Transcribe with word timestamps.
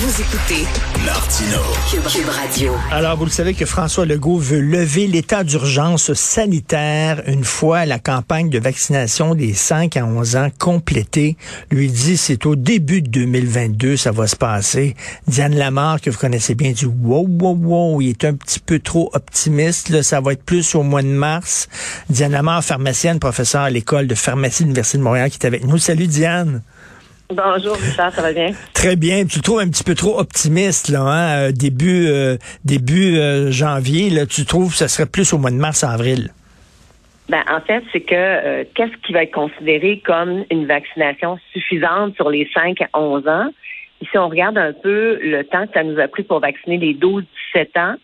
Vous 0.00 0.20
écoutez 0.20 0.64
Martino, 1.04 1.58
Cube, 1.90 2.28
Radio. 2.28 2.72
Alors, 2.92 3.16
vous 3.16 3.24
le 3.24 3.32
savez 3.32 3.52
que 3.54 3.66
François 3.66 4.06
Legault 4.06 4.38
veut 4.38 4.60
lever 4.60 5.08
l'état 5.08 5.42
d'urgence 5.42 6.12
sanitaire 6.12 7.24
une 7.26 7.42
fois 7.42 7.84
la 7.84 7.98
campagne 7.98 8.48
de 8.48 8.60
vaccination 8.60 9.34
des 9.34 9.54
5 9.54 9.96
à 9.96 10.04
11 10.04 10.36
ans 10.36 10.48
complétée. 10.56 11.36
Lui 11.72 11.88
dit 11.88 12.16
c'est 12.16 12.46
au 12.46 12.54
début 12.54 13.02
de 13.02 13.08
2022 13.08 13.96
ça 13.96 14.12
va 14.12 14.28
se 14.28 14.36
passer. 14.36 14.94
Diane 15.26 15.56
Lamar, 15.56 16.00
que 16.00 16.10
vous 16.10 16.18
connaissez 16.18 16.54
bien, 16.54 16.70
dit 16.70 16.86
wow, 16.86 17.26
wow, 17.28 17.56
wow, 17.60 18.00
il 18.00 18.10
est 18.10 18.24
un 18.24 18.34
petit 18.34 18.60
peu 18.60 18.78
trop 18.78 19.10
optimiste. 19.14 19.88
Là, 19.88 20.04
ça 20.04 20.20
va 20.20 20.32
être 20.32 20.44
plus 20.44 20.76
au 20.76 20.84
mois 20.84 21.02
de 21.02 21.08
mars. 21.08 21.68
Diane 22.08 22.30
Lamar, 22.30 22.62
pharmacienne, 22.62 23.18
professeure 23.18 23.62
à 23.62 23.70
l'école 23.70 24.06
de 24.06 24.14
pharmacie 24.14 24.62
de 24.62 24.68
l'Université 24.68 24.98
de 24.98 25.02
Montréal, 25.02 25.28
qui 25.28 25.38
est 25.38 25.46
avec 25.46 25.64
nous. 25.64 25.78
Salut 25.78 26.06
Diane. 26.06 26.62
Bonjour, 27.30 27.76
Richard, 27.76 28.10
ça 28.14 28.22
va 28.22 28.32
bien? 28.32 28.52
Très 28.72 28.96
bien. 28.96 29.26
Tu 29.26 29.40
te 29.40 29.44
trouves 29.44 29.60
un 29.60 29.68
petit 29.68 29.84
peu 29.84 29.94
trop 29.94 30.18
optimiste, 30.18 30.88
là, 30.88 31.00
hein? 31.00 31.48
Euh, 31.48 31.52
début, 31.52 32.06
euh, 32.08 32.38
début 32.64 33.18
euh, 33.18 33.50
janvier, 33.50 34.08
là, 34.08 34.24
tu 34.24 34.46
trouves 34.46 34.70
que 34.70 34.78
ce 34.78 34.88
serait 34.88 35.06
plus 35.06 35.34
au 35.34 35.38
mois 35.38 35.50
de 35.50 35.56
mars-avril? 35.56 36.30
Ben, 37.28 37.42
en 37.50 37.60
fait, 37.60 37.84
c'est 37.92 38.00
que 38.00 38.62
qu'est-ce 38.72 38.96
qui 39.06 39.12
va 39.12 39.24
être 39.24 39.34
considéré 39.34 40.00
comme 40.06 40.46
une 40.50 40.66
vaccination 40.66 41.38
suffisante 41.52 42.14
sur 42.14 42.30
les 42.30 42.48
5 42.54 42.80
à 42.80 42.98
11 42.98 43.28
ans? 43.28 43.50
Ici, 44.00 44.16
on 44.16 44.30
regarde 44.30 44.56
un 44.56 44.72
peu 44.72 45.18
le 45.20 45.44
temps 45.44 45.66
que 45.66 45.74
ça 45.74 45.84
nous 45.84 46.00
a 46.00 46.08
pris 46.08 46.22
pour 46.22 46.40
vacciner 46.40 46.78
les 46.78 46.94
12-17 46.94 47.24
ans. 47.76 47.96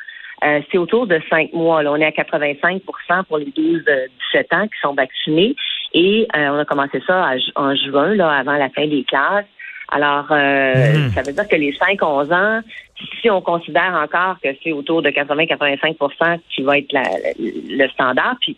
c'est 0.70 0.76
autour 0.76 1.06
de 1.06 1.18
5 1.30 1.54
mois. 1.54 1.82
Là. 1.82 1.92
On 1.92 1.96
est 1.96 2.04
à 2.04 2.10
85% 2.10 3.24
pour 3.24 3.38
les 3.38 3.46
12-17 3.46 4.54
ans 4.54 4.66
qui 4.66 4.78
sont 4.82 4.92
vaccinés. 4.92 5.56
Et 5.94 6.26
euh, 6.36 6.48
on 6.50 6.58
a 6.58 6.64
commencé 6.64 7.00
ça 7.06 7.30
en 7.54 7.74
juin, 7.76 8.14
là, 8.14 8.30
avant 8.30 8.56
la 8.56 8.68
fin 8.70 8.86
des 8.86 9.04
classes. 9.04 9.46
Alors, 9.88 10.26
euh, 10.30 10.92
mhm. 10.94 11.10
ça 11.10 11.22
veut 11.22 11.32
dire 11.32 11.46
que 11.46 11.56
les 11.56 11.72
5-11 11.72 12.34
ans, 12.34 12.60
si 13.20 13.30
on 13.30 13.40
considère 13.40 13.94
encore 13.94 14.36
que 14.42 14.48
c'est 14.62 14.72
autour 14.72 15.02
de 15.02 15.10
80-85% 15.10 16.40
qui 16.54 16.62
va 16.62 16.78
être 16.78 16.92
le 17.38 17.88
standard, 17.88 18.36
puis 18.40 18.56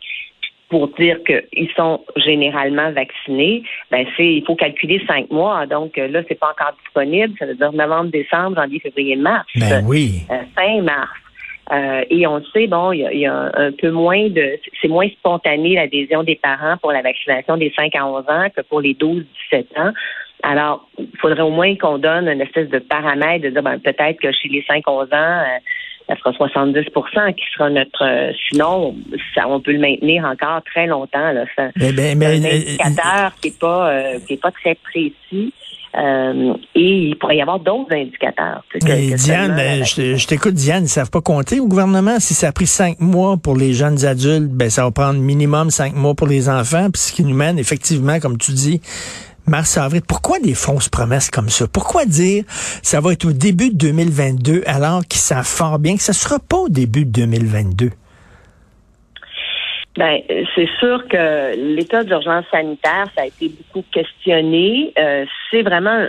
pour 0.69 0.89
dire 0.89 1.19
qu'ils 1.25 1.71
sont 1.77 2.01
généralement 2.17 2.91
vaccinés, 2.91 3.63
ben 3.91 4.05
c'est 4.17 4.35
il 4.35 4.45
faut 4.45 4.57
calculer 4.57 5.01
cinq 5.07 5.31
mois. 5.31 5.67
Donc 5.67 5.97
là, 5.97 6.23
c'est 6.29 6.39
pas 6.39 6.51
encore 6.51 6.75
disponible. 6.85 7.35
Ça 7.39 7.47
veut 7.47 7.55
dire 7.55 7.73
novembre, 7.73 8.11
décembre, 8.11 8.57
janvier, 8.57 8.81
février, 8.81 9.17
mars. 9.17 9.47
Ben 9.57 9.85
oui. 9.87 10.23
Euh, 10.31 10.43
fin 10.57 10.83
mars. 10.83 11.11
Euh, 11.73 12.05
et 12.11 12.27
on 12.27 12.37
le 12.37 12.45
sait, 12.53 12.67
bon, 12.67 12.93
il 12.93 13.01
y, 13.01 13.27
a, 13.27 13.51
un 13.55 13.73
peu 13.73 13.91
moins 13.91 14.29
de, 14.29 14.59
c'est 14.81 14.89
moins 14.89 15.09
spontané 15.09 15.75
l'adhésion 15.75 16.23
des 16.23 16.37
parents 16.37 16.77
pour 16.81 16.93
la 16.93 17.03
vaccination 17.03 17.57
des 17.57 17.73
5 17.77 17.95
à 17.97 18.07
11 18.07 18.25
ans 18.29 18.47
que 18.55 18.63
pour 18.63 18.81
les 18.81 18.95
12-17 18.95 19.25
ans. 19.77 19.93
Alors, 20.43 20.89
il 20.99 21.09
faudrait 21.21 21.43
au 21.43 21.51
moins 21.51 21.75
qu'on 21.77 21.99
donne 21.99 22.29
une 22.29 22.41
espèce 22.41 22.69
de 22.69 22.79
paramètre 22.79 23.45
de 23.45 23.51
dire, 23.51 23.63
ben, 23.63 23.81
peut-être 23.81 24.21
que 24.21 24.31
chez 24.31 24.49
les 24.49 24.63
5-11 24.63 25.07
ans, 25.13 25.43
euh, 25.43 25.59
ça 26.09 26.15
sera 26.17 26.31
70% 26.31 27.35
qui 27.35 27.45
sera 27.53 27.69
notre. 27.69 28.05
Euh, 28.05 28.31
sinon, 28.49 28.95
ça, 29.35 29.49
on 29.49 29.61
peut 29.61 29.73
le 29.73 29.81
maintenir 29.81 30.25
encore 30.25 30.63
très 30.63 30.87
longtemps. 30.87 31.33
Là. 31.33 31.47
C'est 31.57 31.73
eh 31.81 31.93
ben, 31.93 32.23
un 32.23 32.45
indicateur 32.45 33.33
qui 33.43 33.49
n'est 33.49 33.57
pas, 33.59 34.19
qui 34.25 34.35
est 34.35 34.41
pas 34.41 34.53
très 34.53 34.77
précis. 34.77 35.53
Euh, 35.97 36.55
et 36.75 37.09
il 37.09 37.17
pourrait 37.17 37.37
y 37.37 37.43
avoir 37.43 37.59
d'autres 37.59 37.95
indicateurs. 37.95 38.63
Diane, 38.83 39.57
ben, 39.57 39.83
je, 39.85 40.27
t'écoute, 40.27 40.55
Diane, 40.55 40.81
ils 40.81 40.83
ne 40.85 40.89
savent 40.89 41.11
pas 41.11 41.23
compter 41.23 41.59
au 41.59 41.67
gouvernement. 41.67 42.21
Si 42.21 42.35
ça 42.35 42.49
a 42.49 42.53
pris 42.53 42.67
cinq 42.67 43.01
mois 43.01 43.37
pour 43.39 43.57
les 43.57 43.73
jeunes 43.73 44.05
adultes, 44.05 44.51
ben 44.51 44.69
ça 44.69 44.85
va 44.85 44.91
prendre 44.91 45.19
minimum 45.19 45.71
cinq 45.71 45.95
mois 45.95 46.15
pour 46.15 46.27
les 46.27 46.49
enfants. 46.51 46.91
Puis 46.91 47.01
ce 47.01 47.13
qui 47.13 47.25
nous 47.25 47.35
mène 47.35 47.59
effectivement, 47.59 48.21
comme 48.21 48.37
tu 48.37 48.53
dis, 48.53 48.81
mars, 49.47 49.79
avril. 49.79 50.03
Pourquoi 50.07 50.39
des 50.39 50.55
fausses 50.55 50.91
promesses 50.91 51.31
comme 51.31 51.49
ça? 51.49 51.67
Pourquoi 51.67 52.05
dire 52.05 52.45
ça 52.83 53.01
va 53.01 53.13
être 53.13 53.25
au 53.25 53.33
début 53.33 53.71
de 53.71 53.77
2022 53.77 54.65
alors 54.67 55.05
qu'ils 55.07 55.21
savent 55.21 55.47
fort 55.47 55.79
bien 55.79 55.97
que 55.97 56.03
ça 56.03 56.13
sera 56.13 56.39
pas 56.39 56.59
au 56.59 56.69
début 56.69 57.07
de 57.07 57.11
2022? 57.11 57.91
Ben, 59.97 60.21
c'est 60.55 60.69
sûr 60.79 61.09
que 61.09 61.57
l'état 61.57 62.05
d'urgence 62.05 62.45
sanitaire, 62.51 63.07
ça 63.15 63.23
a 63.23 63.27
été 63.27 63.49
beaucoup 63.49 63.87
questionné. 63.91 64.93
Euh, 64.99 65.25
c'est 65.51 65.63
vraiment 65.63 66.07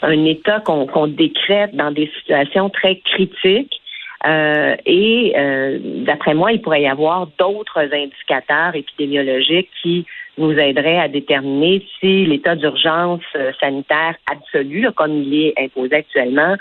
un, 0.00 0.24
état 0.24 0.60
qu'on 0.60 1.06
décrète 1.06 1.74
dans 1.74 1.90
des 1.90 2.10
situations 2.18 2.70
très 2.70 2.96
critiques. 2.96 3.78
Euh, 4.26 4.76
et 4.86 5.34
euh, 5.36 5.78
d'après 6.06 6.32
moi, 6.32 6.52
il 6.52 6.62
pourrait 6.62 6.82
y 6.82 6.88
avoir 6.88 7.26
d'autres 7.38 7.80
indicateurs 7.92 8.74
épidémiologiques 8.74 9.68
qui 9.82 10.06
nous 10.38 10.52
aideraient 10.52 10.98
à 10.98 11.08
déterminer 11.08 11.84
si 12.00 12.24
l'état 12.24 12.56
d'urgence 12.56 13.20
sanitaire 13.60 14.14
absolu, 14.30 14.88
comme 14.94 15.12
il 15.12 15.48
est 15.48 15.54
imposé 15.58 15.96
actuellement, 15.96 16.56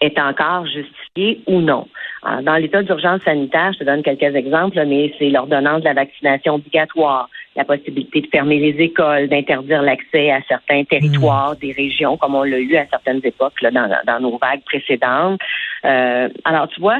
est 0.00 0.18
encore 0.18 0.66
justifié 0.66 1.40
ou 1.46 1.60
non. 1.60 1.86
dans 2.42 2.56
l'état 2.56 2.82
d'urgence 2.82 3.22
sanitaire, 3.22 3.72
je 3.72 3.78
te 3.78 3.84
donne 3.84 4.02
quelques 4.02 4.34
exemples, 4.34 4.84
mais 4.86 5.14
c'est 5.18 5.30
l'ordonnance 5.30 5.80
de 5.80 5.86
la 5.86 5.94
vaccination 5.94 6.56
obligatoire, 6.56 7.30
la 7.56 7.64
possibilité 7.64 8.20
de 8.20 8.26
fermer 8.26 8.58
les 8.58 8.84
écoles, 8.84 9.28
d'interdire 9.28 9.80
l'accès 9.80 10.30
à 10.30 10.42
certains 10.46 10.84
territoires 10.84 11.52
mmh. 11.52 11.58
des 11.60 11.72
régions, 11.72 12.16
comme 12.18 12.34
on 12.34 12.42
l'a 12.42 12.58
eu 12.58 12.76
à 12.76 12.86
certaines 12.86 13.20
époques 13.24 13.60
là, 13.62 13.70
dans, 13.70 13.88
dans 14.06 14.20
nos 14.20 14.36
vagues 14.36 14.64
précédentes. 14.64 15.40
Euh, 15.84 16.28
alors, 16.44 16.68
tu 16.68 16.80
vois, 16.80 16.98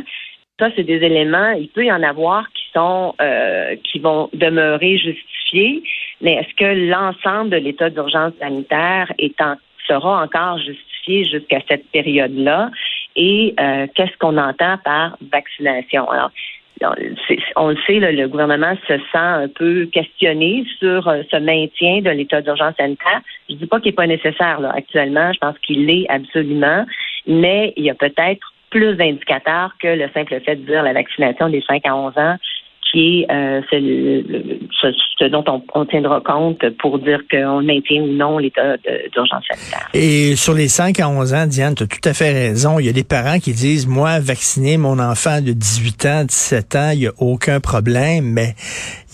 ça, 0.59 0.71
c'est 0.75 0.85
des 0.85 1.03
éléments, 1.05 1.51
il 1.51 1.69
peut 1.69 1.85
y 1.85 1.93
en 1.93 2.03
avoir 2.03 2.49
qui 2.53 2.65
sont 2.73 3.15
euh, 3.21 3.77
qui 3.85 3.99
vont 3.99 4.31
demeurer 4.33 4.97
justifiés, 4.97 5.83
mais 6.23 6.33
est-ce 6.35 6.55
que 6.55 6.91
l'ensemble 6.91 7.51
de 7.51 7.57
l'état 7.57 7.91
d'urgence 7.91 8.33
sanitaire 8.41 9.13
est 9.19 9.39
en, 9.43 9.57
sera 9.87 10.23
encore 10.23 10.57
justifié? 10.59 10.87
jusqu'à 11.09 11.61
cette 11.69 11.87
période-là? 11.91 12.71
Et 13.17 13.55
euh, 13.59 13.87
qu'est-ce 13.95 14.17
qu'on 14.19 14.37
entend 14.37 14.77
par 14.85 15.17
vaccination. 15.33 16.09
Alors, 16.11 16.31
on 17.57 17.69
le 17.69 17.77
sait, 17.87 17.99
le 17.99 18.29
gouvernement 18.29 18.75
se 18.87 18.99
sent 18.99 19.03
un 19.15 19.49
peu 19.49 19.87
questionné 19.87 20.65
sur 20.79 21.09
euh, 21.09 21.23
ce 21.31 21.37
maintien 21.39 22.03
de 22.03 22.11
l'état 22.11 22.43
d'urgence 22.43 22.75
sanitaire. 22.77 23.23
Je 23.49 23.55
dis 23.55 23.67
pas 23.67 23.81
qu'il 23.81 23.93
n'est 23.93 23.97
pas 23.97 24.07
nécessaire 24.07 24.61
là, 24.61 24.73
actuellement, 24.75 25.33
je 25.33 25.39
pense 25.39 25.59
qu'il 25.61 25.87
l'est 25.87 26.07
absolument, 26.11 26.85
mais 27.27 27.73
il 27.77 27.85
y 27.85 27.91
a 27.91 27.95
peut-être 27.95 28.53
plus 28.71 28.95
d'indicateurs 28.97 29.73
que 29.81 29.89
le 29.89 30.09
simple 30.13 30.39
fait 30.41 30.57
de 30.57 30.67
dire 30.67 30.83
la 30.83 30.93
vaccination 30.93 31.49
des 31.49 31.63
5 31.63 31.87
à 31.87 31.97
11 31.97 32.19
ans 32.19 32.37
euh, 32.95 33.61
ce, 33.71 35.29
dont 35.29 35.45
on, 35.75 35.85
tiendra 35.87 36.21
compte 36.21 36.65
pour 36.79 36.99
dire 36.99 37.21
qu'on 37.31 37.63
maintient 37.63 38.03
ou 38.03 38.13
non 38.13 38.39
l'état 38.39 38.77
d'urgence 39.13 39.45
sanitaire. 39.51 39.89
Et 39.95 40.37
sur 40.37 40.55
les 40.55 40.69
5 40.69 40.99
à 41.01 41.09
11 41.09 41.35
ans, 41.35 41.47
Diane, 41.47 41.75
tu 41.75 41.83
as 41.83 41.87
tout 41.87 42.09
à 42.09 42.15
fait 42.15 42.33
raison. 42.33 42.79
Il 42.79 42.87
y 42.87 42.89
a 42.89 42.93
des 42.93 43.05
parents 43.05 43.39
qui 43.39 43.53
disent, 43.53 43.87
moi, 43.87 44.21
vacciner 44.21 44.77
mon 44.77 44.99
enfant 44.99 45.41
de 45.41 45.53
18 45.53 46.07
ans, 46.07 46.25
17 46.25 46.77
ans, 46.77 46.91
il 46.93 47.01
n'y 47.01 47.07
a 47.07 47.13
aucun 47.19 47.61
problème, 47.61 48.25
mais 48.25 48.55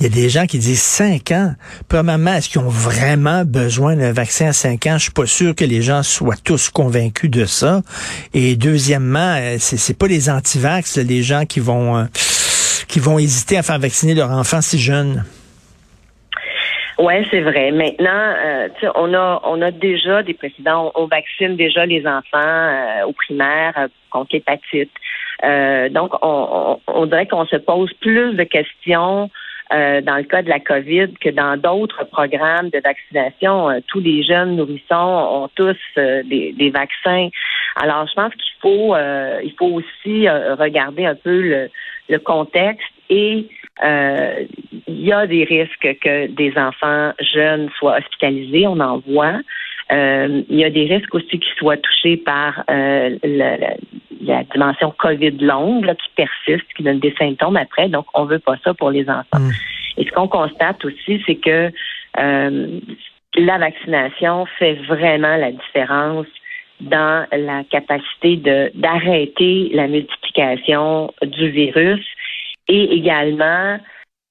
il 0.00 0.04
y 0.04 0.06
a 0.06 0.10
des 0.10 0.28
gens 0.28 0.46
qui 0.46 0.58
disent 0.58 0.82
5 0.82 1.30
ans. 1.32 1.54
Premièrement, 1.88 2.34
est-ce 2.34 2.48
qu'ils 2.48 2.60
ont 2.60 2.68
vraiment 2.68 3.44
besoin 3.44 3.96
d'un 3.96 4.12
vaccin 4.12 4.48
à 4.48 4.52
5 4.52 4.86
ans? 4.86 4.98
Je 4.98 5.04
suis 5.04 5.12
pas 5.12 5.26
sûr 5.26 5.54
que 5.54 5.64
les 5.64 5.82
gens 5.82 6.02
soient 6.02 6.36
tous 6.42 6.70
convaincus 6.70 7.30
de 7.30 7.44
ça. 7.44 7.82
Et 8.34 8.56
deuxièmement, 8.56 9.36
euh, 9.38 9.56
c'est 9.58 9.96
pas 9.96 10.06
les 10.06 10.30
antivax, 10.30 10.98
les 10.98 11.22
gens 11.22 11.44
qui 11.44 11.60
vont... 11.60 11.96
Euh, 11.96 12.04
qui 12.92 13.00
vont 13.00 13.18
hésiter 13.18 13.56
à 13.56 13.62
faire 13.62 13.78
vacciner 13.78 14.14
leur 14.14 14.30
enfant 14.30 14.60
si 14.60 14.78
jeune? 14.78 15.24
Oui, 16.98 17.14
c'est 17.30 17.40
vrai. 17.40 17.72
Maintenant, 17.72 18.34
euh, 18.44 18.68
on 18.94 19.14
a 19.14 19.40
on 19.44 19.62
a 19.62 19.70
déjà 19.70 20.22
des 20.22 20.34
précédents. 20.34 20.92
On, 20.94 21.06
vaccine 21.06 21.56
déjà 21.56 21.86
les 21.86 22.06
enfants 22.06 22.36
euh, 22.36 23.06
au 23.06 23.12
primaire 23.12 23.72
euh, 23.78 23.88
contre 24.10 24.34
l'hépatite. 24.34 24.92
donc, 25.90 26.12
on, 26.22 27.06
dirait 27.06 27.26
qu'on 27.26 27.46
se 27.46 27.56
pose 27.56 27.90
plus 28.00 28.34
de 28.34 28.44
questions 28.44 29.30
dans 29.70 30.16
le 30.18 30.24
cas 30.24 30.42
de 30.42 30.50
la 30.50 30.60
COVID 30.60 31.14
que 31.18 31.30
dans 31.30 31.56
d'autres 31.56 32.04
programmes 32.04 32.68
de 32.68 32.78
vaccination. 32.78 33.82
tous 33.88 34.00
les 34.00 34.22
jeunes 34.22 34.56
nourrissons 34.56 35.16
ont 35.38 35.48
tous 35.56 35.80
des, 35.96 36.70
vaccins. 36.74 37.28
Alors, 37.76 38.06
je 38.06 38.14
pense 38.14 38.34
qu'il 38.34 38.54
faut 38.60 38.94
il 39.48 39.54
faut 39.58 39.72
aussi 39.80 40.28
regarder 40.28 41.06
un 41.06 41.14
peu 41.14 41.68
le 42.08 42.18
contexte 42.18 42.91
et 43.12 43.46
euh, 43.84 44.44
il 44.86 45.04
y 45.04 45.12
a 45.12 45.26
des 45.26 45.44
risques 45.44 45.98
que 46.00 46.26
des 46.28 46.52
enfants 46.56 47.12
jeunes 47.34 47.68
soient 47.78 47.98
hospitalisés, 47.98 48.66
on 48.66 48.80
en 48.80 48.98
voit. 49.06 49.38
Euh, 49.92 50.42
il 50.48 50.56
y 50.56 50.64
a 50.64 50.70
des 50.70 50.86
risques 50.86 51.14
aussi 51.14 51.38
qu'ils 51.38 51.54
soient 51.58 51.76
touchés 51.76 52.16
par 52.16 52.64
euh, 52.70 53.18
la, 53.22 54.44
dimension 54.44 54.94
COVID 54.98 55.32
longue 55.40 55.94
qui 55.94 56.10
persiste, 56.16 56.66
qui 56.74 56.82
donne 56.82 57.00
des 57.00 57.14
symptômes 57.18 57.56
après. 57.58 57.88
Donc, 57.88 58.06
on 58.14 58.24
veut 58.24 58.38
pas 58.38 58.56
ça 58.64 58.72
pour 58.72 58.90
les 58.90 59.06
enfants. 59.10 59.40
Mm. 59.40 59.50
Et 59.98 60.06
ce 60.06 60.10
qu'on 60.12 60.28
constate 60.28 60.82
aussi, 60.86 61.22
c'est 61.26 61.34
que 61.34 61.70
la 62.16 63.58
vaccination 63.58 64.46
fait 64.58 64.74
vraiment 64.88 65.36
la 65.36 65.52
différence 65.52 66.26
dans 66.80 67.26
la 67.30 67.62
capacité 67.64 68.36
de 68.36 68.70
d'arrêter 68.74 69.70
la 69.72 69.86
multiplication 69.86 71.12
du 71.22 71.50
virus 71.50 72.04
et 72.68 72.94
également 72.94 73.78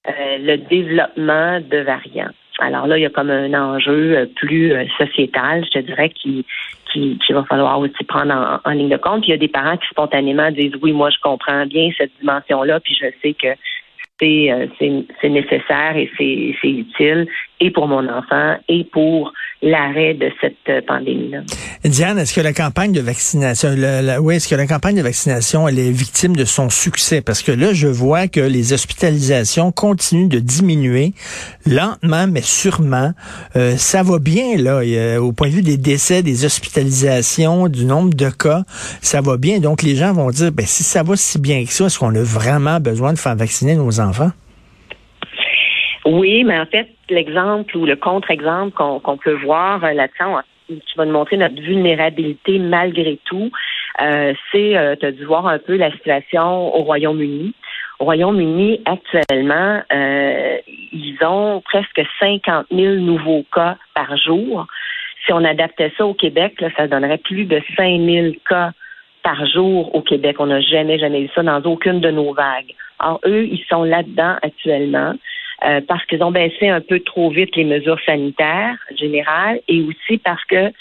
euh, 0.08 0.38
le 0.40 0.58
développement 0.58 1.60
de 1.60 1.78
variants. 1.80 2.32
Alors 2.60 2.88
là, 2.88 2.98
il 2.98 3.02
y 3.02 3.06
a 3.06 3.10
comme 3.10 3.30
un 3.30 3.54
enjeu 3.54 4.30
plus 4.36 4.74
sociétal, 4.98 5.66
je 5.66 5.80
te 5.80 5.86
dirais, 5.86 6.10
qui 6.10 6.46
qu'il 6.92 7.18
va 7.30 7.46
falloir 7.46 7.80
aussi 7.80 8.04
prendre 8.04 8.60
en, 8.66 8.72
ligne 8.72 8.90
de 8.90 8.98
compte. 8.98 9.26
il 9.26 9.32
y 9.32 9.34
a 9.34 9.38
des 9.38 9.48
parents 9.48 9.78
qui 9.78 9.88
spontanément 9.88 10.52
disent 10.52 10.74
oui, 10.82 10.92
moi 10.92 11.10
je 11.10 11.18
comprends 11.22 11.66
bien 11.66 11.90
cette 11.98 12.12
dimension-là, 12.20 12.82
puis 12.82 12.94
je 13.00 13.06
sais 13.22 13.34
que 13.34 13.56
euh, 14.24 14.68
c'est 14.80 15.30
nécessaire 15.30 15.96
et 15.96 16.12
c'est 16.18 16.70
utile 16.70 17.28
et 17.62 17.72
pour 17.72 17.88
mon 17.88 18.08
enfant 18.10 18.56
et 18.68 18.84
pour 18.92 19.32
l'arrêt 19.62 20.16
de 20.16 20.32
cette 20.42 20.56
euh, 20.70 20.82
pandémie-là. 20.88 21.42
Diane, 21.86 22.18
est-ce 22.18 22.34
que 22.34 22.42
la 22.42 22.54
campagne 22.54 22.92
de 22.92 23.00
vaccination, 23.00 23.70
oui, 24.22 24.36
est-ce 24.36 24.48
que 24.48 24.56
la 24.56 24.66
campagne 24.66 24.96
de 24.96 25.04
vaccination, 25.04 25.68
elle 25.68 25.78
est 25.78 25.92
victime 25.92 26.36
de 26.36 26.46
son 26.46 26.70
succès? 26.72 27.22
Parce 27.22 27.44
que 27.44 27.52
là, 27.52 27.72
je 27.72 27.88
vois 27.88 28.28
que 28.28 28.40
les 28.40 28.74
hospitalisations 28.74 29.72
continuent 29.72 30.30
de 30.30 30.40
diminuer 30.40 31.14
lentement, 31.68 32.26
mais 32.28 32.42
sûrement. 32.42 33.12
Euh, 33.56 33.78
ça 33.78 34.02
va 34.02 34.18
bien, 34.18 34.58
là, 34.58 34.82
au 35.22 35.32
point 35.32 35.50
de 35.50 35.54
vue 35.54 35.62
des 35.62 35.78
décès, 35.78 36.24
des 36.24 36.44
hospitalisations, 36.44 37.68
du 37.68 37.86
nombre 37.86 38.16
de 38.16 38.30
cas, 38.30 38.64
ça 39.02 39.22
va 39.22 39.38
bien. 39.38 39.60
Donc, 39.60 39.84
les 39.84 39.96
gens 39.96 40.12
vont 40.12 40.32
dire, 40.32 40.52
ben, 40.52 40.66
si 40.66 40.84
ça 40.84 41.04
va 41.04 41.16
si 41.16 41.38
bien 41.38 41.64
que 41.66 41.72
ça, 41.72 41.86
est-ce 41.86 42.00
qu'on 42.00 42.16
a 42.16 42.24
vraiment 42.24 42.80
besoin 42.80 43.14
de 43.14 43.20
faire 43.20 43.36
vacciner 43.36 43.76
nos 43.76 44.00
enfants? 44.00 44.32
Oui, 46.06 46.44
mais 46.44 46.60
en 46.60 46.66
fait, 46.66 46.88
l'exemple 47.10 47.78
ou 47.78 47.86
le 47.86 47.96
contre-exemple 47.96 48.72
qu'on 48.76 49.18
peut 49.18 49.38
voir 49.44 49.84
euh, 49.84 49.94
là-dedans, 49.94 50.42
tu 50.68 50.98
vas 50.98 51.06
nous 51.06 51.14
montrer 51.14 51.38
notre 51.38 51.62
vulnérabilité 51.62 52.60
malgré 52.60 53.20
tout, 53.26 53.52
euh, 54.02 54.34
c'est, 54.52 54.78
euh, 54.78 54.96
tu 54.96 55.06
as 55.06 55.12
dû 55.12 55.26
voir 55.26 55.48
un 55.48 55.60
peu 55.60 55.76
la 55.76 55.92
situation 55.92 56.76
au 56.76 56.84
Royaume-Uni. 56.84 57.54
Au 58.00 58.06
Royaume-Uni, 58.06 58.82
actuellement, 58.86 59.82
euh, 59.94 60.58
ils 60.68 61.18
ont 61.22 61.62
presque 61.62 62.02
50 62.20 62.68
000 62.72 62.96
nouveaux 62.96 63.46
cas 63.54 63.78
par 63.94 64.16
jour. 64.18 64.66
Si 65.26 65.34
on 65.34 65.44
adaptait 65.44 65.92
ça 65.98 66.06
au 66.06 66.14
Québec, 66.14 66.60
là, 66.62 66.70
ça 66.76 66.88
donnerait 66.88 67.20
plus 67.20 67.46
de 67.46 67.62
5 67.78 68.02
000 68.02 68.28
cas 68.50 68.72
par 69.24 69.46
jour 69.46 69.94
au 69.94 70.02
Québec. 70.02 70.38
On 70.40 70.48
n'a 70.48 70.62
jamais, 70.62 70.98
jamais 70.98 71.22
eu 71.22 71.30
ça 71.36 71.44
dans 71.44 71.62
aucune 71.62 72.00
de 72.00 72.10
nos 72.10 72.34
vagues. 72.34 72.74
Alors, 72.98 73.20
eux, 73.26 73.46
ils 73.46 73.64
sont 73.70 73.84
là-dedans 73.84 74.38
actuellement. 74.42 75.14
Euh, 75.64 75.80
parce 75.88 76.04
qu'ils 76.06 76.24
ont 76.24 76.32
baissé 76.32 76.70
un 76.70 76.82
peu 76.82 77.00
trop 77.02 77.30
vite 77.30 77.56
les 77.56 77.64
mesures 77.64 78.00
sanitaires 78.04 78.78
générales 78.96 79.60
et 79.68 79.84
aussi 79.84 80.18
parce 80.18 80.44
que 80.46 80.72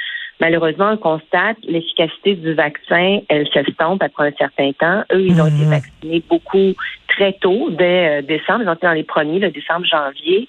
malheureusement 0.41 0.93
on 0.93 0.97
constate 0.97 1.59
l'efficacité 1.69 2.35
du 2.35 2.55
vaccin, 2.55 3.19
elle 3.29 3.47
s'estompe 3.53 4.03
après 4.03 4.29
un 4.29 4.33
certain 4.39 4.73
temps. 4.73 5.05
Eux, 5.13 5.21
ils 5.21 5.39
ont 5.39 5.49
été 5.49 5.65
mhm. 5.65 5.71
vaccinés 5.71 6.23
beaucoup 6.27 6.73
très 7.09 7.35
tôt, 7.35 7.69
dès 7.71 8.21
euh, 8.21 8.23
décembre, 8.23 8.63
ils 8.63 8.69
ont 8.71 8.73
été 8.73 8.87
dans 8.87 8.95
les 8.95 9.05
premiers, 9.05 9.39
le 9.39 9.51
décembre, 9.51 9.85
janvier. 9.85 10.49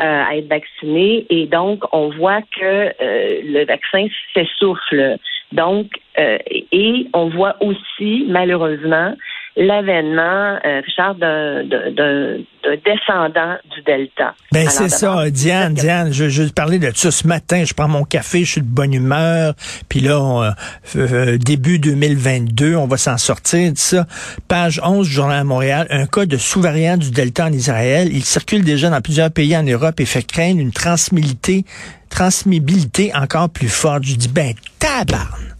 Euh, 0.00 0.24
à 0.26 0.36
être 0.36 0.48
vaccinés 0.48 1.26
et 1.28 1.44
donc 1.44 1.84
on 1.92 2.08
voit 2.08 2.40
que 2.40 2.94
le 2.98 3.66
vaccin 3.66 4.06
s'essouffle. 4.32 5.18
Donc 5.52 6.00
et 6.16 7.06
on 7.12 7.28
voit 7.28 7.56
aussi 7.60 8.24
malheureusement 8.26 9.14
l'avènement, 9.56 10.58
euh, 10.64 10.80
Richard, 10.84 11.14
d'un 11.16 12.38
descendant 12.84 13.56
du 13.74 13.82
Delta. 13.82 14.34
Ben 14.52 14.68
c'est 14.68 14.88
ça, 14.88 15.28
Diane, 15.30 15.74
Diane, 15.74 16.12
je, 16.12 16.28
je 16.28 16.44
parlais 16.44 16.78
de 16.78 16.90
ça 16.94 17.10
ce 17.10 17.26
matin, 17.26 17.64
je 17.64 17.74
prends 17.74 17.88
mon 17.88 18.04
café, 18.04 18.44
je 18.44 18.52
suis 18.52 18.60
de 18.60 18.66
bonne 18.66 18.94
humeur, 18.94 19.54
puis 19.88 20.00
là, 20.00 20.54
euh, 20.96 20.96
euh, 20.96 21.38
début 21.38 21.78
2022, 21.78 22.76
on 22.76 22.86
va 22.86 22.96
s'en 22.96 23.18
sortir 23.18 23.72
de 23.72 23.78
ça. 23.78 24.06
Page 24.48 24.80
11 24.82 25.06
du 25.06 25.12
Journal 25.12 25.40
à 25.40 25.44
Montréal, 25.44 25.86
un 25.90 26.06
cas 26.06 26.24
de 26.24 26.36
sous-variant 26.36 26.96
du 26.96 27.10
Delta 27.10 27.46
en 27.46 27.52
Israël. 27.52 28.08
Il 28.10 28.24
circule 28.24 28.64
déjà 28.64 28.88
dans 28.90 29.00
plusieurs 29.00 29.30
pays 29.30 29.56
en 29.56 29.62
Europe 29.62 30.00
et 30.00 30.06
fait 30.06 30.22
craindre 30.22 30.60
une 30.60 30.72
transmibilité, 30.72 31.64
transmissibilité 32.08 33.12
encore 33.14 33.50
plus 33.50 33.68
forte. 33.68 34.04
Je 34.04 34.14
dis, 34.14 34.28
ben, 34.28 34.54
tabarne! 34.78 35.51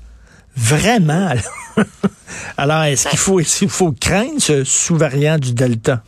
Vraiment, 0.56 1.31
Alors, 2.56 2.84
est-ce 2.84 3.08
qu'il 3.08 3.69
faut, 3.69 3.93
craindre 3.93 4.38
ce 4.38 4.64
sous-variant 4.64 5.38
du 5.38 5.54
Delta? 5.54 6.02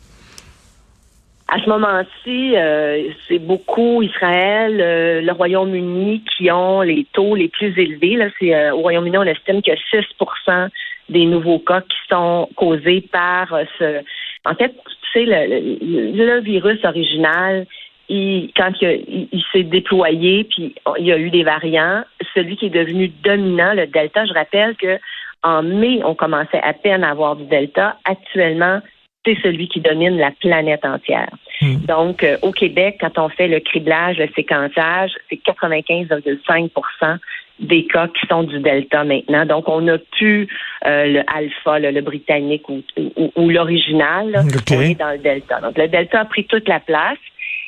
À 1.47 1.59
ce 1.59 1.69
moment-ci, 1.69 2.55
euh, 2.55 3.09
c'est 3.27 3.39
beaucoup 3.39 4.01
Israël, 4.01 4.81
euh, 4.81 5.21
le 5.21 5.31
Royaume-Uni 5.31 6.23
qui 6.35 6.49
ont 6.51 6.81
les 6.81 7.05
taux 7.13 7.35
les 7.35 7.49
plus 7.49 7.77
élevés. 7.77 8.15
Là, 8.15 8.27
euh, 8.41 8.71
au 8.71 8.81
Royaume-Uni, 8.81 9.17
on 9.17 9.23
estime 9.23 9.61
que 9.61 9.71
6% 9.71 10.69
des 11.09 11.25
nouveaux 11.25 11.59
cas 11.59 11.81
qui 11.81 11.97
sont 12.09 12.49
causés 12.55 13.01
par 13.01 13.55
ce. 13.77 14.01
En 14.43 14.55
fait, 14.55 14.73
tu 15.13 15.25
sais, 15.25 15.25
le, 15.25 16.39
virus 16.41 16.83
original, 16.83 17.67
il, 18.09 18.51
quand 18.57 18.71
il, 18.81 19.43
s'est 19.53 19.63
déployé, 19.63 20.45
puis 20.45 20.73
il 20.97 21.05
y 21.05 21.11
a 21.11 21.17
eu 21.17 21.29
des 21.29 21.43
variants, 21.43 22.03
celui 22.35 22.57
qui 22.57 22.67
est 22.67 22.69
devenu 22.69 23.07
dominant, 23.23 23.73
le 23.73 23.87
Delta, 23.87 24.25
je 24.25 24.33
rappelle 24.33 24.75
que 24.75 24.99
en 25.43 25.61
mai, 25.61 26.01
on 26.03 26.15
commençait 26.15 26.61
à 26.61 26.73
peine 26.73 27.03
à 27.03 27.11
avoir 27.11 27.35
du 27.35 27.45
Delta. 27.45 27.97
Actuellement, 28.03 28.81
c'est 29.25 29.37
celui 29.41 29.67
qui 29.67 29.79
domine 29.79 30.17
la 30.17 30.31
planète 30.31 30.83
entière. 30.85 31.29
Hmm. 31.61 31.77
Donc, 31.87 32.23
euh, 32.23 32.37
au 32.41 32.51
Québec, 32.51 32.97
quand 32.99 33.17
on 33.17 33.29
fait 33.29 33.47
le 33.47 33.59
criblage, 33.59 34.17
le 34.17 34.27
séquençage, 34.35 35.11
c'est 35.29 35.39
95,5% 35.43 37.17
des 37.59 37.85
cas 37.85 38.07
qui 38.07 38.27
sont 38.27 38.43
du 38.43 38.59
Delta 38.59 39.03
maintenant. 39.03 39.45
Donc, 39.45 39.69
on 39.69 39.81
n'a 39.81 39.97
plus 39.97 40.47
euh, 40.85 41.05
le 41.05 41.21
alpha, 41.33 41.79
le, 41.79 42.01
britannique 42.01 42.67
ou, 42.67 42.81
l'original. 43.49 44.43
On 44.71 44.81
est 44.81 44.95
dans 44.95 45.11
le 45.11 45.19
Delta. 45.19 45.61
Donc, 45.61 45.77
le 45.77 45.87
Delta 45.87 46.21
a 46.21 46.25
pris 46.25 46.45
toute 46.45 46.67
la 46.67 46.79
place. 46.79 47.17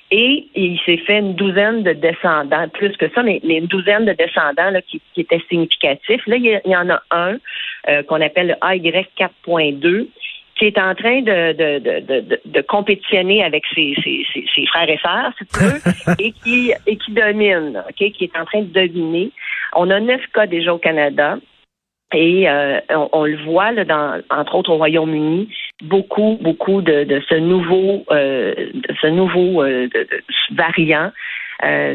Et 0.10 0.48
il 0.56 0.80
s'est 0.86 0.98
fait 0.98 1.20
une 1.20 1.36
douzaine 1.36 1.84
de 1.84 1.92
descendants, 1.92 2.70
plus 2.70 2.96
que 2.96 3.10
ça, 3.14 3.24
mais, 3.24 3.42
une 3.44 3.68
douzaine 3.68 4.06
de 4.06 4.14
descendants 4.14 4.70
là, 4.70 4.82
qui, 4.82 5.02
étaient 5.18 5.42
significatifs. 5.50 6.26
Là, 6.28 6.38
il 6.38 6.62
y, 6.66 6.76
en 6.76 6.90
a 6.90 7.02
un 7.12 7.38
euh, 7.90 8.04
qu'on 8.04 8.22
appelle 8.22 8.58
le 8.62 8.70
AY 8.70 9.06
4.2 9.20 10.08
qui 10.58 10.66
est 10.66 10.78
en 10.80 10.96
train 10.96 11.22
de, 11.22 11.54
de, 11.54 11.80
de, 11.80 12.40
de, 12.44 12.62
compétitionner 12.62 13.44
avec 13.44 13.64
ses, 13.76 13.94
ses, 14.04 14.26
ses, 14.34 14.66
frères 14.66 14.90
et 14.90 14.98
sœurs, 14.98 15.32
si 15.38 15.46
tu 15.46 15.64
veux, 15.64 16.16
et 16.20 16.32
qui, 16.32 16.74
et 16.88 16.98
qui 16.98 17.12
domine, 17.12 17.84
OK, 17.88 18.12
qui 18.12 18.24
est 18.24 18.38
en 18.38 18.46
train 18.46 18.62
de 18.62 18.88
dominer. 18.88 19.32
On 19.76 19.90
a 19.90 20.00
neuf 20.00 20.22
cas 20.34 20.48
déjà 20.48 20.74
au 20.74 20.80
Canada. 20.80 21.38
Et 22.14 22.50
euh, 22.50 22.80
on, 23.12 23.26
le 23.26 23.38
voit 23.44 23.74
là, 23.74 23.84
dans, 23.84 24.22
entre 24.30 24.56
autres 24.56 24.72
au 24.72 24.78
Royaume-Uni, 24.78 25.50
beaucoup, 25.84 26.38
beaucoup 26.42 26.82
de, 26.82 27.04
de 27.04 27.22
ce 27.30 27.36
nouveau, 27.36 28.04
euh, 28.12 28.54
de 28.74 28.96
ce 29.02 29.08
nouveau 29.08 29.64
euh, 29.64 29.88
variant 30.52 31.12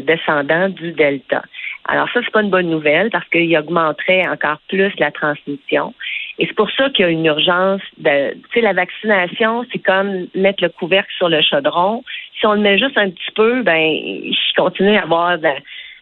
descendant 0.01 0.67
du 0.67 0.91
Delta. 0.91 1.41
Alors 1.85 2.09
ça, 2.13 2.19
c'est 2.21 2.31
pas 2.31 2.41
une 2.41 2.49
bonne 2.49 2.69
nouvelle 2.69 3.09
parce 3.11 3.27
qu'il 3.29 3.57
augmenterait 3.57 4.27
encore 4.27 4.57
plus 4.67 4.91
la 4.99 5.09
transmission. 5.11 5.93
Et 6.39 6.47
c'est 6.47 6.55
pour 6.55 6.71
ça 6.71 6.89
qu'il 6.89 7.05
y 7.05 7.07
a 7.07 7.11
une 7.11 7.25
urgence 7.25 7.81
de, 7.97 8.33
tu 8.33 8.39
sais, 8.53 8.61
la 8.61 8.73
vaccination, 8.73 9.65
c'est 9.71 9.79
comme 9.79 10.27
mettre 10.33 10.63
le 10.63 10.69
couvercle 10.69 11.11
sur 11.15 11.29
le 11.29 11.41
chaudron. 11.41 12.03
Si 12.39 12.45
on 12.45 12.53
le 12.53 12.61
met 12.61 12.79
juste 12.79 12.97
un 12.97 13.09
petit 13.09 13.31
peu, 13.35 13.61
ben, 13.63 13.77
je 13.95 14.55
continue 14.55 14.97
à 14.97 15.03
avoir 15.03 15.37
de, 15.37 15.47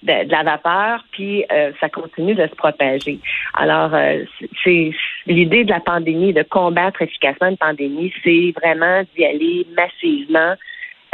de, 0.04 0.32
la 0.32 0.44
vapeur, 0.44 1.04
puis 1.12 1.46
euh, 1.52 1.72
ça 1.80 1.90
continue 1.90 2.36
de 2.36 2.48
se 2.48 2.56
propager. 2.56 3.20
Alors, 3.54 3.94
euh, 3.94 4.24
c'est 4.64 4.92
l'idée 5.28 5.64
de 5.64 5.70
la 5.70 5.80
pandémie, 5.80 6.34
de 6.34 6.44
combattre 6.44 7.02
efficacement 7.02 7.50
une 7.50 7.58
pandémie, 7.58 8.14
c'est 8.24 8.54
vraiment 8.62 9.04
d'y 9.16 9.26
aller 9.26 9.68
massivement 9.76 10.56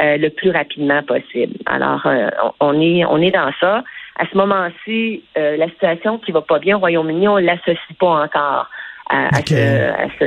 euh, 0.01 0.17
le 0.17 0.29
plus 0.29 0.51
rapidement 0.51 1.03
possible. 1.03 1.55
Alors, 1.65 2.07
on 2.59 2.79
est 2.81 3.03
on 3.05 3.17
est 3.17 3.31
dans 3.31 3.51
ça. 3.59 3.83
À 4.19 4.25
ce 4.31 4.37
moment-ci, 4.37 5.23
la 5.35 5.67
situation 5.69 6.17
qui 6.17 6.31
va 6.31 6.41
pas 6.41 6.57
bien 6.57 6.77
au 6.77 6.79
Royaume-Uni, 6.79 7.27
on 7.27 7.37
l'associe 7.37 7.77
pas 7.99 8.23
encore 8.23 8.67
à, 9.09 9.41
ce, 9.45 9.55
à, 9.55 10.07
ce, 10.19 10.25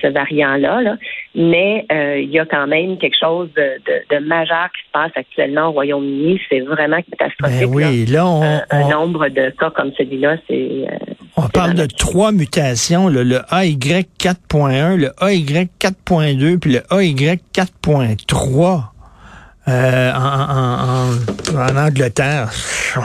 ce 0.00 0.06
variant-là. 0.12 0.96
Mais 1.34 1.86
euh, 1.90 2.20
il 2.20 2.30
y 2.30 2.38
a 2.38 2.44
quand 2.44 2.66
même 2.66 2.98
quelque 2.98 3.16
chose 3.18 3.48
de, 3.56 3.80
de, 3.86 4.16
de, 4.16 4.26
majeur 4.26 4.68
qui 4.76 4.86
se 4.86 4.92
passe 4.92 5.12
actuellement 5.14 5.68
au 5.68 5.72
Royaume-Uni. 5.72 6.40
C'est 6.48 6.60
vraiment 6.60 6.98
catastrophique. 7.10 7.60
Ben 7.60 7.74
oui, 7.74 8.06
là, 8.06 8.26
on, 8.26 8.60
un, 8.70 8.88
nombre 8.88 9.28
de 9.28 9.50
cas 9.50 9.70
comme 9.70 9.92
celui-là, 9.96 10.36
c'est... 10.48 10.86
Euh, 10.88 11.14
on 11.36 11.48
parle 11.48 11.74
de 11.74 11.86
trois 11.86 12.32
mutations, 12.32 13.08
le, 13.08 13.22
le 13.22 13.40
AY 13.50 13.76
4.1, 13.76 14.96
le 14.96 15.12
AY 15.22 15.68
4.2, 15.80 16.58
puis 16.58 16.72
le 16.72 16.82
AY 16.90 17.14
4.3. 17.54 18.91
Euh, 19.68 20.12
en, 20.12 21.12
en, 21.54 21.56
en, 21.56 21.76
Angleterre, 21.76 22.50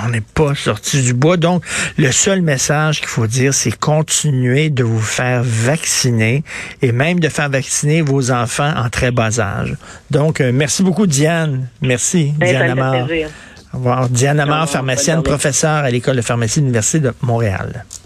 on 0.03 0.09
n'est 0.09 0.21
pas 0.21 0.55
sorti 0.55 1.03
du 1.03 1.13
bois. 1.13 1.37
Donc, 1.37 1.63
le 1.97 2.11
seul 2.11 2.41
message 2.41 2.99
qu'il 2.99 3.09
faut 3.09 3.27
dire, 3.27 3.53
c'est 3.53 3.77
continuer 3.77 4.71
de 4.71 4.83
vous 4.83 4.99
faire 4.99 5.43
vacciner 5.43 6.43
et 6.81 6.91
même 6.91 7.19
de 7.19 7.29
faire 7.29 7.49
vacciner 7.49 8.01
vos 8.01 8.31
enfants 8.31 8.73
en 8.75 8.89
très 8.89 9.11
bas 9.11 9.39
âge. 9.39 9.75
Donc, 10.09 10.41
euh, 10.41 10.51
merci 10.51 10.81
beaucoup, 10.81 11.05
Diane. 11.05 11.67
Merci, 11.81 12.33
ben, 12.37 12.49
Diane 12.49 12.71
Amar. 12.71 13.07
Diane 14.09 14.39
Amar, 14.39 14.67
pharmacienne, 14.67 15.21
professeure 15.21 15.83
à 15.83 15.91
l'École 15.91 16.15
de 16.15 16.21
pharmacie 16.21 16.59
de 16.59 16.65
l'Université 16.65 16.99
de 16.99 17.13
Montréal. 17.21 17.85